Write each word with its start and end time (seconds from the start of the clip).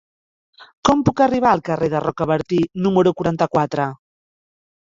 Com 0.89 1.03
puc 1.09 1.21
arribar 1.25 1.51
al 1.51 1.61
carrer 1.69 1.89
de 1.95 2.01
Rocabertí 2.05 2.61
número 2.87 3.15
quaranta-quatre? 3.21 3.87